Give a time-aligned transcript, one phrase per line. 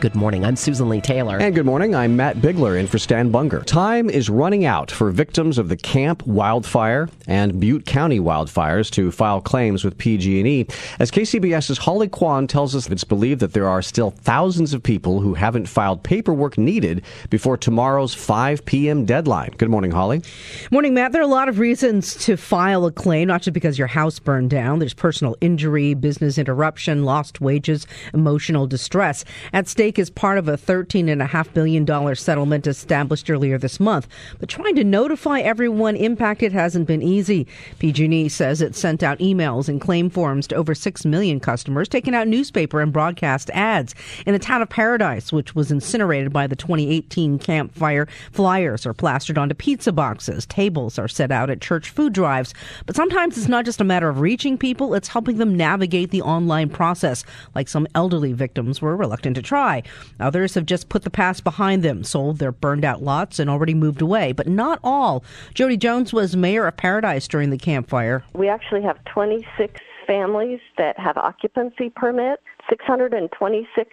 [0.00, 0.46] Good morning.
[0.46, 1.36] I'm Susan Leigh Taylor.
[1.36, 1.94] And good morning.
[1.94, 3.62] I'm Matt Bigler in for Stan Bunger.
[3.66, 9.12] Time is running out for victims of the Camp wildfire and Butte County wildfires to
[9.12, 10.66] file claims with PG&E.
[10.98, 15.20] As KCBS's Holly Quan tells us, it's believed that there are still thousands of people
[15.20, 19.04] who haven't filed paperwork needed before tomorrow's 5 p.m.
[19.04, 19.50] deadline.
[19.58, 20.22] Good morning, Holly.
[20.70, 21.12] Morning, Matt.
[21.12, 24.18] There are a lot of reasons to file a claim, not just because your house
[24.18, 24.78] burned down.
[24.78, 29.26] There's personal injury, business interruption, lost wages, emotional distress.
[29.52, 34.06] At stake is part of a $13.5 billion settlement established earlier this month.
[34.38, 37.46] But trying to notify everyone impacted hasn't been easy.
[37.78, 42.14] PG&E says it sent out emails and claim forms to over 6 million customers, taking
[42.14, 43.94] out newspaper and broadcast ads.
[44.26, 48.94] In the town of Paradise, which was incinerated by the 2018 Camp Fire, flyers are
[48.94, 50.46] plastered onto pizza boxes.
[50.46, 52.54] Tables are set out at church food drives.
[52.86, 56.22] But sometimes it's not just a matter of reaching people, it's helping them navigate the
[56.22, 59.79] online process, like some elderly victims were reluctant to try.
[60.18, 63.74] Others have just put the past behind them, sold their burned out lots, and already
[63.74, 64.32] moved away.
[64.32, 65.24] But not all.
[65.54, 68.24] Jody Jones was mayor of Paradise during the Camp Fire.
[68.34, 73.90] We actually have 26 families that have occupancy permit, 626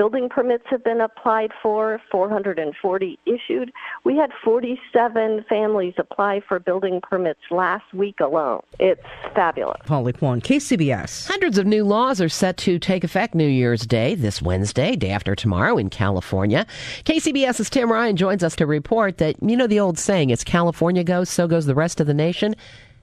[0.00, 3.70] Building permits have been applied for, 440 issued.
[4.02, 8.62] We had 47 families apply for building permits last week alone.
[8.78, 9.02] It's
[9.34, 9.86] fabulous.
[9.86, 11.28] Holly Quan, KCBS.
[11.28, 15.10] Hundreds of new laws are set to take effect New Year's Day, this Wednesday, day
[15.10, 16.66] after tomorrow in California.
[17.04, 21.04] KCBS's Tim Ryan joins us to report that, you know, the old saying, as California
[21.04, 22.56] goes, so goes the rest of the nation.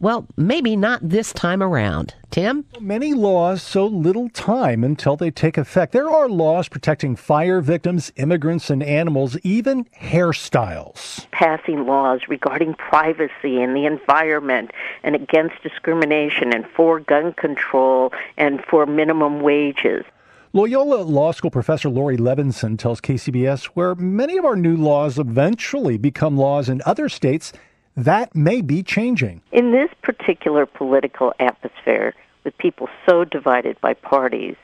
[0.00, 2.14] Well, maybe not this time around.
[2.30, 2.66] Tim?
[2.78, 5.92] Many laws so little time until they take effect.
[5.92, 11.28] There are laws protecting fire victims, immigrants, and animals, even hairstyles.
[11.32, 14.70] Passing laws regarding privacy and the environment
[15.02, 20.04] and against discrimination and for gun control and for minimum wages.
[20.52, 25.98] Loyola Law School professor Laurie Levenson tells KCBS where many of our new laws eventually
[25.98, 27.52] become laws in other states
[27.98, 29.42] that may be changing.
[29.50, 32.14] In this particular political atmosphere,
[32.44, 34.54] with people so divided by parties,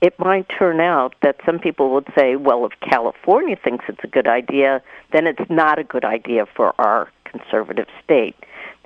[0.00, 4.06] it might turn out that some people would say, well, if California thinks it's a
[4.06, 4.80] good idea,
[5.12, 8.36] then it's not a good idea for our conservative state.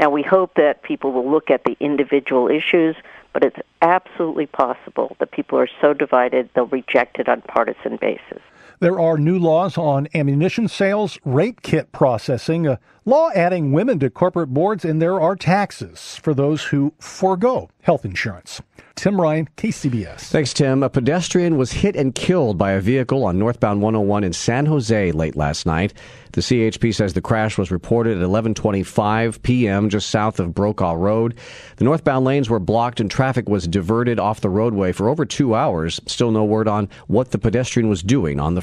[0.00, 2.96] Now, we hope that people will look at the individual issues,
[3.34, 8.40] but it's absolutely possible that people are so divided they'll reject it on partisan basis.
[8.80, 14.10] There are new laws on ammunition sales, rape kit processing, a law adding women to
[14.10, 18.60] corporate boards, and there are taxes for those who forego health insurance.
[18.94, 20.22] Tim Ryan, KCBS.
[20.22, 20.82] Thanks, Tim.
[20.82, 25.12] A pedestrian was hit and killed by a vehicle on northbound 101 in San Jose
[25.12, 25.94] late last night.
[26.32, 29.88] The CHP says the crash was reported at 11:25 p.m.
[29.88, 31.38] just south of Brokaw Road.
[31.76, 35.54] The northbound lanes were blocked and traffic was diverted off the roadway for over 2
[35.54, 36.00] hours.
[36.06, 38.62] Still no word on what the pedestrian was doing on the